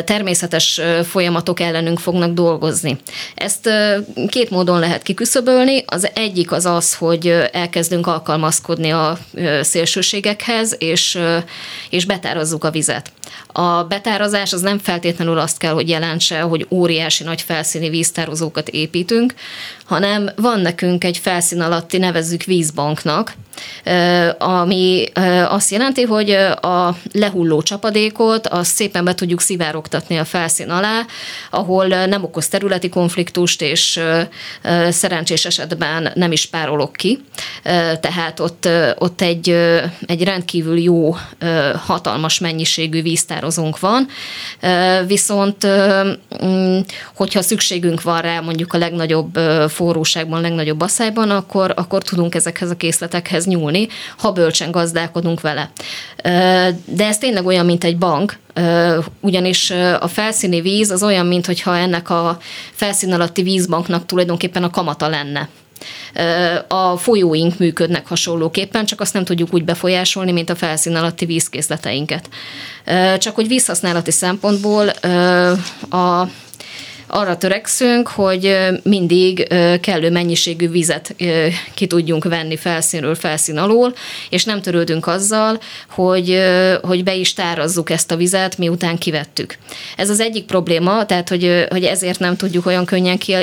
[0.05, 2.99] természetes folyamatok ellenünk fognak dolgozni.
[3.35, 3.71] Ezt
[4.29, 5.85] két módon lehet kiküszöbölni.
[5.87, 9.19] Az egyik az az, hogy elkezdünk alkalmazkodni a
[9.61, 11.19] szélsőségekhez, és,
[11.91, 13.13] és betározzuk a vizet.
[13.47, 19.35] A betárazás az nem feltétlenül azt kell, hogy jelentse, hogy óriási nagy felszíni víztározókat építünk,
[19.85, 23.35] hanem van nekünk egy felszín alatti nevezzük vízbanknak,
[24.39, 25.07] ami
[25.49, 31.07] azt jelenti, hogy a lehulló csapadékot azt szépen be tudjuk szivárogtatni a felszín alá,
[31.51, 34.01] ahol nem okoz területi konfliktust, és
[34.89, 37.25] szerencsés esetben nem is párolok ki.
[38.01, 38.69] Tehát ott,
[38.99, 39.49] ott egy,
[40.07, 41.17] egy rendkívül jó,
[41.87, 44.09] hatalmas mennyiségű víztározónk van,
[45.07, 45.67] viszont
[47.15, 49.39] hogyha szükségünk van rá mondjuk a legnagyobb
[49.75, 55.71] forróságban, legnagyobb asszályban, akkor, akkor tudunk ezekhez a készletekhez nyúlni, ha bölcsen gazdálkodunk vele.
[56.85, 58.39] De ez tényleg olyan, mint egy bank,
[59.21, 62.39] ugyanis a felszíni víz az olyan, mintha ennek a
[62.73, 65.49] felszín alatti vízbanknak tulajdonképpen a kamata lenne.
[66.69, 72.29] A folyóink működnek hasonlóképpen, csak azt nem tudjuk úgy befolyásolni, mint a felszín alatti vízkészleteinket.
[73.19, 74.89] Csak hogy vízhasználati szempontból
[75.91, 76.29] a
[77.15, 79.47] arra törekszünk, hogy mindig
[79.81, 81.15] kellő mennyiségű vizet
[81.75, 83.95] ki tudjunk venni felszínről felszín alól,
[84.31, 86.43] és nem törődünk azzal, hogy,
[86.83, 89.59] hogy be is tárazzuk ezt a vizet, miután kivettük.
[89.97, 93.35] Ez az egyik probléma, tehát hogy, hogy ezért nem tudjuk olyan könnyen ki,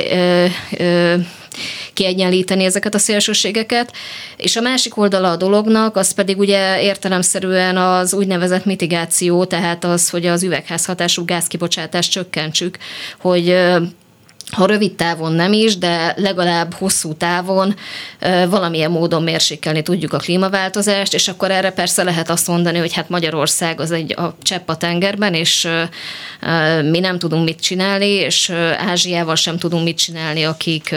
[1.92, 3.92] kiegyenlíteni ezeket a szélsőségeket.
[4.36, 10.10] És a másik oldala a dolognak, az pedig ugye értelemszerűen az úgynevezett mitigáció, tehát az,
[10.10, 12.78] hogy az üvegházhatású gázkibocsátást csökkentsük,
[13.20, 13.56] hogy
[14.52, 17.76] ha rövid távon nem is, de legalább hosszú távon
[18.48, 23.08] valamilyen módon mérsékelni tudjuk a klímaváltozást, és akkor erre persze lehet azt mondani, hogy hát
[23.08, 25.68] Magyarország az egy a csepp a tengerben, és
[26.90, 30.94] mi nem tudunk mit csinálni, és Ázsiával sem tudunk mit csinálni, akik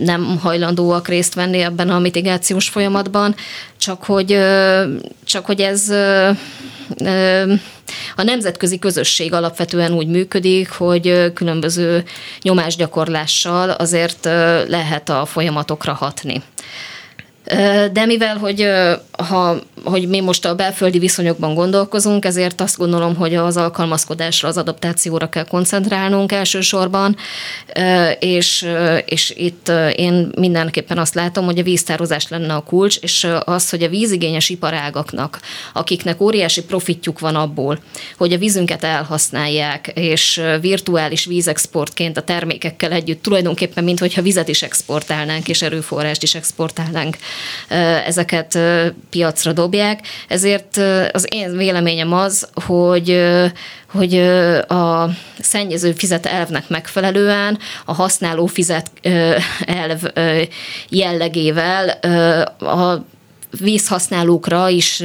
[0.00, 3.34] nem hajlandóak részt venni ebben a mitigációs folyamatban,
[3.76, 4.38] csak hogy,
[5.24, 5.92] csak hogy ez
[8.16, 12.04] a nemzetközi közösség alapvetően úgy működik, hogy különböző
[12.42, 14.24] nyomásgyakorlással azért
[14.68, 16.42] lehet a folyamatokra hatni.
[17.92, 18.68] De mivel, hogy,
[19.28, 24.56] ha, hogy mi most a belföldi viszonyokban gondolkozunk, ezért azt gondolom, hogy az alkalmazkodásra, az
[24.56, 27.16] adaptációra kell koncentrálnunk elsősorban,
[28.18, 28.66] és,
[29.04, 33.82] és itt én mindenképpen azt látom, hogy a víztározás lenne a kulcs, és az, hogy
[33.82, 35.40] a vízigényes iparágaknak,
[35.72, 37.78] akiknek óriási profitjuk van abból,
[38.16, 44.62] hogy a vízünket elhasználják, és virtuális vízexportként a termékekkel együtt tulajdonképpen, mint hogyha vizet is
[44.62, 47.16] exportálnánk, és erőforrást is exportálnánk
[48.06, 48.58] ezeket
[49.10, 50.00] piacra dobják.
[50.28, 50.76] Ezért
[51.12, 53.22] az én véleményem az, hogy
[53.92, 54.18] hogy
[54.68, 58.90] a szennyező fizet elvnek megfelelően a használó fizet
[59.66, 60.00] elv
[60.88, 61.88] jellegével
[62.58, 63.04] a
[63.60, 65.02] vízhasználókra is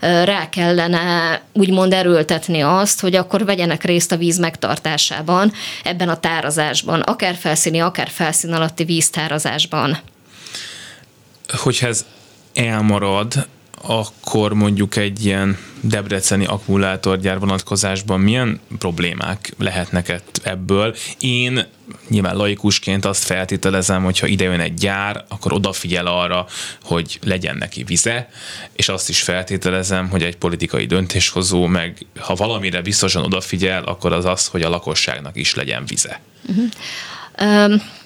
[0.00, 5.52] rá kellene úgymond erőltetni azt, hogy akkor vegyenek részt a víz megtartásában,
[5.84, 9.98] ebben a tárazásban, akár felszíni, akár felszín alatti víztárazásban
[11.48, 12.04] hogyha ez
[12.54, 13.46] elmarad,
[13.82, 20.96] akkor mondjuk egy ilyen debreceni akkumulátorgyár vonatkozásban milyen problémák lehetnek ebből?
[21.18, 21.66] Én
[22.08, 26.46] nyilván laikusként azt feltételezem, hogy ha idejön egy gyár, akkor odafigyel arra,
[26.82, 28.28] hogy legyen neki vize,
[28.72, 34.24] és azt is feltételezem, hogy egy politikai döntéshozó meg ha valamire biztosan odafigyel, akkor az
[34.24, 36.20] az, hogy a lakosságnak is legyen vize.
[36.48, 36.68] Uh-huh.
[37.38, 38.04] Um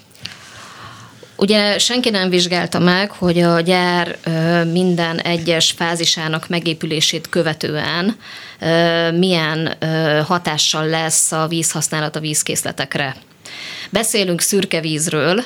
[1.41, 4.19] Ugye senki nem vizsgálta meg, hogy a gyár
[4.73, 8.17] minden egyes fázisának megépülését követően
[9.15, 9.77] milyen
[10.27, 13.17] hatással lesz a vízhasználat a vízkészletekre.
[13.93, 15.45] Beszélünk szürke vízről,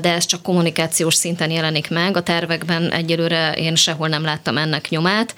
[0.00, 2.16] de ez csak kommunikációs szinten jelenik meg.
[2.16, 5.34] A tervekben egyelőre én sehol nem láttam ennek nyomát.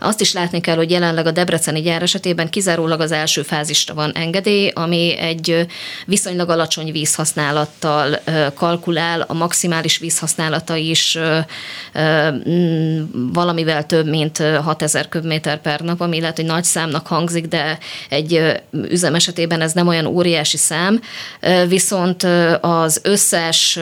[0.00, 4.12] Azt is látni kell, hogy jelenleg a Debreceni gyár esetében kizárólag az első fázisra van
[4.14, 5.66] engedély, ami egy
[6.06, 8.20] viszonylag alacsony vízhasználattal
[8.54, 11.18] kalkulál, a maximális vízhasználata is
[13.32, 18.60] valamivel több, mint 6000 köbméter per nap, ami lehet, hogy nagy számnak hangzik, de egy
[18.70, 21.00] üzem esetében ez nem olyan óriási szám,
[21.68, 21.88] viszont
[22.60, 23.78] az összes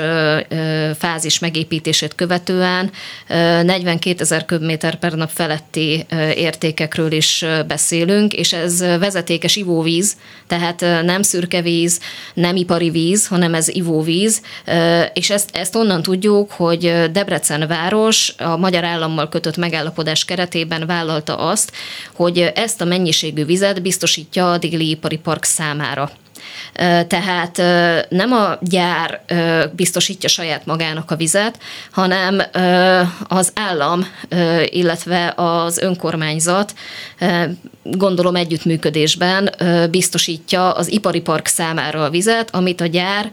[0.98, 2.90] fázis megépítését követően
[3.28, 10.16] 42 ezer köbméter per nap feletti értékekről is beszélünk, és ez vezetékes ivóvíz,
[10.46, 12.00] tehát nem szürke víz,
[12.34, 14.42] nem ipari víz, hanem ez ivóvíz,
[15.12, 21.36] és ezt, ezt onnan tudjuk, hogy Debrecen város a magyar állammal kötött megállapodás keretében vállalta
[21.36, 21.72] azt,
[22.14, 26.10] hogy ezt a mennyiségű vizet biztosítja a Digli Ipari Park számára.
[27.06, 27.56] Tehát
[28.08, 29.24] nem a gyár
[29.72, 31.58] biztosítja saját magának a vizet,
[31.90, 32.42] hanem
[33.28, 34.06] az állam,
[34.64, 36.74] illetve az önkormányzat
[37.82, 39.50] gondolom együttműködésben
[39.90, 43.30] biztosítja az ipari park számára a vizet, amit a gyár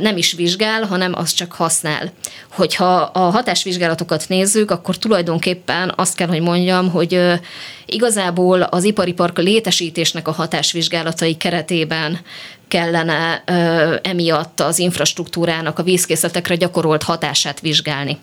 [0.00, 2.12] nem is vizsgál, hanem azt csak használ.
[2.50, 7.20] Hogyha a hatásvizsgálatokat nézzük, akkor tulajdonképpen azt kell, hogy mondjam, hogy
[7.92, 12.18] igazából az ipari park létesítésnek a hatásvizsgálatai keretében
[12.68, 18.18] kellene ö, emiatt az infrastruktúrának a vízkészletekre gyakorolt hatását vizsgálni.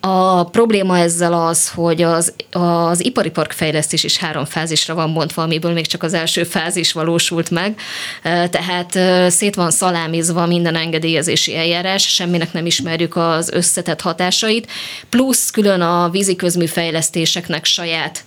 [0.00, 5.72] A probléma ezzel az, hogy az, az ipari parkfejlesztés is három fázisra van bontva, amiből
[5.72, 7.78] még csak az első fázis valósult meg,
[8.22, 8.98] tehát
[9.30, 14.70] szét van szalámizva minden engedélyezési eljárás, semminek nem ismerjük az összetett hatásait,
[15.08, 18.24] plusz külön a vízi közműfejlesztéseknek saját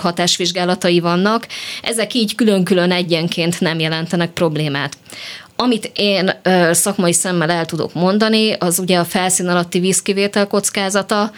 [0.00, 1.46] hatásvizsgálatai vannak,
[1.82, 4.96] ezek így külön-külön egyenként nem jelentenek problémát.
[5.56, 6.30] Amit én
[6.70, 11.32] szakmai szemmel el tudok mondani, az ugye a felszín alatti vízkivétel kockázata.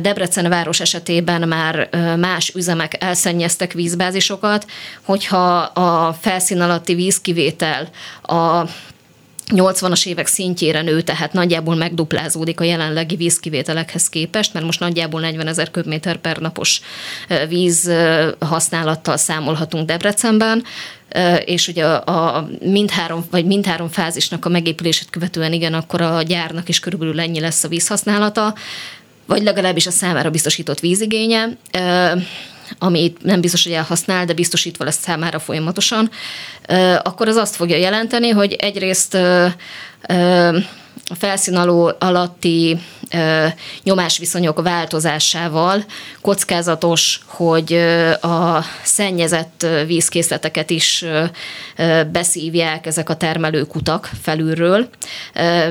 [0.00, 4.66] Debrecen város esetében már más üzemek elszennyeztek vízbázisokat,
[5.04, 7.88] hogyha a felszín alatti vízkivétel
[8.22, 8.62] a
[9.54, 15.46] 80-as évek szintjére nő, tehát nagyjából megduplázódik a jelenlegi vízkivételekhez képest, mert most nagyjából 40
[15.46, 16.80] ezer köbméter per napos
[17.48, 17.92] víz
[18.38, 20.64] használattal számolhatunk Debrecenben,
[21.44, 26.68] és ugye a, a mindhárom, vagy mindhárom fázisnak a megépülését követően igen, akkor a gyárnak
[26.68, 28.54] is körülbelül ennyi lesz a vízhasználata,
[29.26, 31.56] vagy legalábbis a számára biztosított vízigénye
[32.78, 36.10] amit nem biztos, hogy elhasznál, de biztosítva lesz számára folyamatosan,
[37.02, 39.14] akkor az azt fogja jelenteni, hogy egyrészt
[41.10, 41.56] a felszín
[41.98, 42.78] alatti
[43.82, 45.84] nyomásviszonyok változásával
[46.20, 47.72] kockázatos, hogy
[48.20, 51.04] a szennyezett vízkészleteket is
[52.12, 54.88] beszívják ezek a termelőkutak felülről,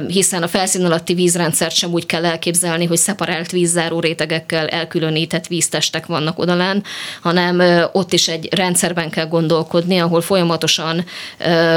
[0.08, 6.06] hiszen a felszín alatti vízrendszert sem úgy kell elképzelni, hogy szeparált vízzáró rétegekkel elkülönített víztestek
[6.06, 6.84] vannak odalán,
[7.22, 11.06] hanem ott is egy rendszerben kell gondolkodni, ahol folyamatosan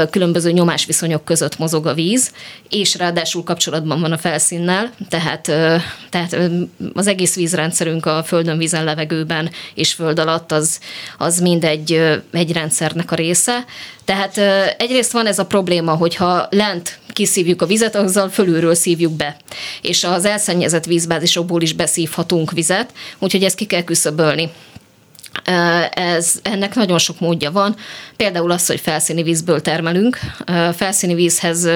[0.09, 2.31] különböző nyomásviszonyok között mozog a víz,
[2.69, 5.50] és ráadásul kapcsolatban van a felszínnel, tehát
[6.09, 6.37] tehát
[6.93, 10.79] az egész vízrendszerünk a földön, vízen, levegőben és föld alatt az,
[11.17, 13.65] az mind egy, egy rendszernek a része.
[14.05, 14.37] Tehát
[14.77, 19.37] egyrészt van ez a probléma, hogyha lent kiszívjuk a vizet, azzal fölülről szívjuk be.
[19.81, 24.49] És az elszennyezett vízbázisokból is beszívhatunk vizet, úgyhogy ezt ki kell küszöbölni.
[25.93, 27.75] Ez, ennek nagyon sok módja van.
[28.15, 30.19] Például az, hogy felszíni vízből termelünk.
[30.73, 31.67] Felszíni vízhez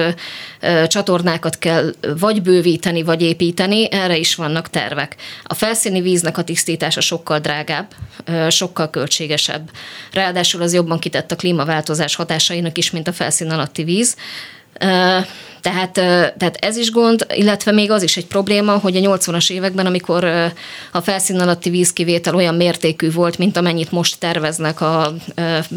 [0.86, 5.16] csatornákat kell vagy bővíteni, vagy építeni, erre is vannak tervek.
[5.42, 7.94] A felszíni víznek a tisztítása sokkal drágább,
[8.48, 9.70] sokkal költségesebb.
[10.12, 14.16] Ráadásul az jobban kitett a klímaváltozás hatásainak is, mint a felszín alatti víz.
[15.66, 15.92] Tehát,
[16.38, 20.24] tehát ez is gond, illetve még az is egy probléma, hogy a 80-as években, amikor
[20.92, 25.14] a felszín alatti vízkivétel olyan mértékű volt, mint amennyit most terveznek a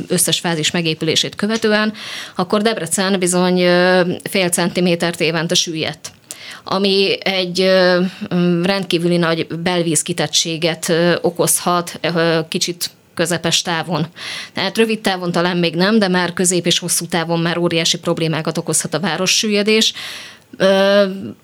[0.07, 1.93] összes fázis megépülését követően,
[2.35, 3.57] akkor Debrecen bizony
[4.23, 6.11] fél centimétert évente süllyedt.
[6.63, 7.69] Ami egy
[8.63, 11.99] rendkívüli nagy belvízkitettséget okozhat,
[12.47, 14.07] kicsit közepes távon.
[14.53, 18.57] Tehát rövid távon talán még nem, de már közép és hosszú távon már óriási problémákat
[18.57, 19.93] okozhat a várossüllyedés.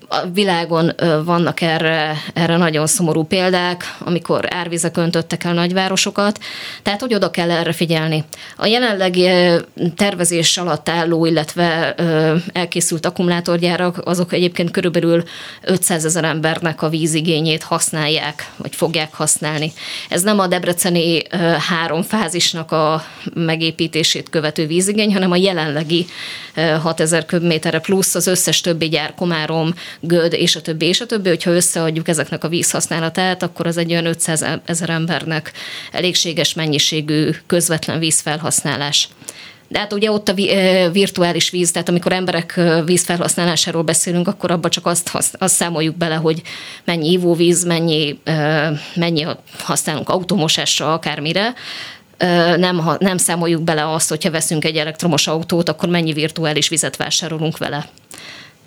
[0.08, 0.92] A világon
[1.24, 6.40] vannak erre, erre nagyon szomorú példák, amikor árvizek öntöttek el nagyvárosokat,
[6.82, 8.24] tehát hogy oda kell erre figyelni.
[8.58, 9.30] A jelenlegi
[9.96, 11.96] tervezés alatt álló, illetve
[12.54, 15.24] elkészült akkumulátorgyárak, azok egyébként körülbelül
[15.62, 19.74] 500 ezer embernek a vízigényét használják, vagy fogják használni.
[20.10, 21.22] Ez nem a debreceni
[21.70, 23.04] három fázisnak a
[23.34, 26.06] megépítését követő vízigény, hanem a jelenlegi
[26.82, 29.74] 6000 köbméterre plusz az összes többi gyár, Komárom,
[30.08, 33.92] Göd és a többi, és a többi, hogyha összeadjuk ezeknek a vízhasználatát, akkor az egy
[33.92, 35.52] olyan 500 ezer embernek
[35.92, 39.08] elégséges mennyiségű közvetlen vízfelhasználás.
[39.68, 40.34] De hát ugye ott a
[40.92, 46.42] virtuális víz, tehát amikor emberek vízfelhasználásáról beszélünk, akkor abba csak azt, azt számoljuk bele, hogy
[46.84, 48.20] mennyi ivóvíz, mennyi,
[48.96, 49.26] mennyi
[49.60, 51.54] használunk automosásra, akármire,
[52.58, 57.58] nem, nem számoljuk bele azt, hogyha veszünk egy elektromos autót, akkor mennyi virtuális vizet vásárolunk
[57.58, 57.90] vele.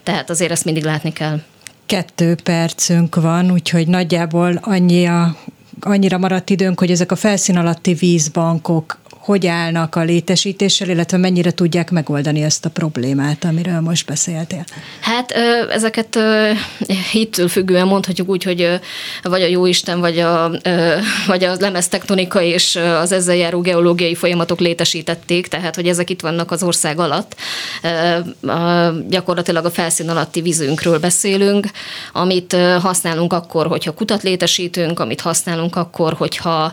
[0.09, 1.40] Tehát azért ezt mindig látni kell.
[1.86, 5.36] Kettő percünk van, úgyhogy nagyjából annyi a,
[5.80, 8.98] annyira maradt időnk, hogy ezek a felszín alatti vízbankok
[9.29, 14.64] hogy állnak a létesítéssel, illetve mennyire tudják megoldani ezt a problémát, amiről most beszéltél?
[15.01, 15.31] Hát
[15.70, 16.18] ezeket
[17.12, 18.81] hittől függően mondhatjuk úgy, hogy
[19.22, 20.51] vagy a jóisten, vagy a,
[21.26, 26.51] vagy a lemeztektonika és az ezzel járó geológiai folyamatok létesítették, tehát hogy ezek itt vannak
[26.51, 27.35] az ország alatt.
[29.09, 31.66] Gyakorlatilag a felszín alatti vízünkről beszélünk,
[32.12, 36.72] amit használunk akkor, hogyha kutat létesítünk, amit használunk akkor, hogyha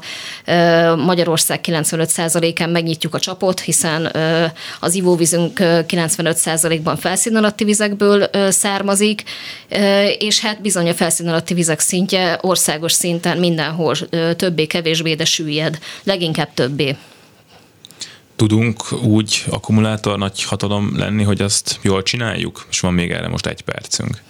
[1.05, 2.09] Magyarország 95
[2.45, 4.11] százalékán megnyitjuk a csapot, hiszen
[4.79, 9.23] az ivóvízünk 95%-ban felszín alatti vizekből származik,
[10.17, 13.95] és hát bizony a felszín alatti vizek szintje országos szinten mindenhol
[14.35, 16.95] többé-kevésbé, de süllyed, leginkább többé.
[18.35, 22.67] Tudunk úgy akkumulátor nagy hatalom lenni, hogy azt jól csináljuk?
[22.69, 24.21] És van még erre most egy percünk.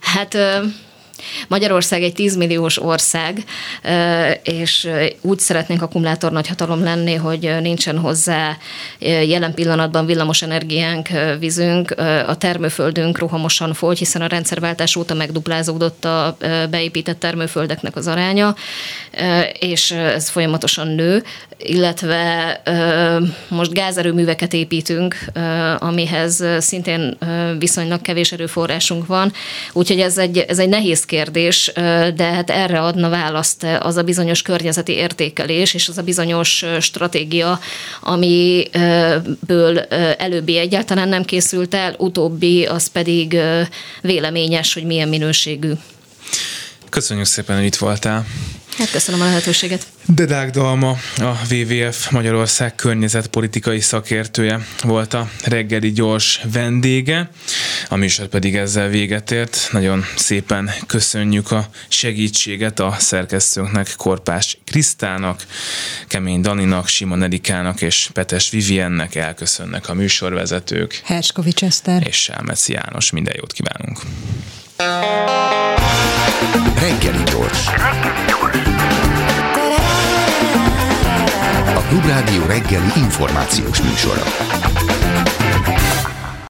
[0.00, 0.36] Hát
[1.48, 3.44] Magyarország egy 10 milliós ország,
[4.42, 4.88] és
[5.20, 8.56] úgy szeretnénk akkumulátor nagyhatalom lenni, hogy nincsen hozzá
[8.98, 11.08] jelen pillanatban villamos energiánk,
[11.38, 11.90] vízünk,
[12.26, 16.36] a termőföldünk rohamosan fogy, hiszen a rendszerváltás óta megduplázódott a
[16.70, 18.54] beépített termőföldeknek az aránya,
[19.58, 21.22] és ez folyamatosan nő,
[21.58, 22.62] illetve
[23.48, 25.16] most gázerőműveket építünk,
[25.78, 27.18] amihez szintén
[27.58, 29.32] viszonylag kevés erőforrásunk van,
[29.72, 31.70] úgyhogy ez egy, ez egy nehéz kérdés,
[32.14, 37.58] de hát erre adna választ az a bizonyos környezeti értékelés, és az a bizonyos stratégia,
[38.00, 39.78] amiből
[40.18, 43.38] előbbi egyáltalán nem készült el, utóbbi az pedig
[44.00, 45.72] véleményes, hogy milyen minőségű.
[46.90, 48.26] Köszönjük szépen, hogy itt voltál.
[48.78, 49.86] Hát köszönöm a lehetőséget.
[50.06, 57.30] Dedák Dalma, a WWF Magyarország környezetpolitikai szakértője volt a reggeli gyors vendége.
[57.88, 59.68] A műsor pedig ezzel véget ért.
[59.72, 65.46] Nagyon szépen köszönjük a segítséget a szerkesztőnknek, Korpás Krisztának,
[66.08, 71.00] Kemény Daninak, Simon Edikának és Petes Viviennek elköszönnek a műsorvezetők.
[71.04, 72.06] Herskovics Eszter.
[72.06, 73.10] És Sálmeci János.
[73.10, 73.98] Minden jót kívánunk.
[76.78, 77.66] Reggeli gyors.
[81.74, 84.22] A Klubrádió reggeli információs műsora.